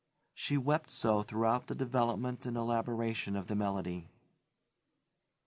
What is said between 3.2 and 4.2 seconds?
of the melody.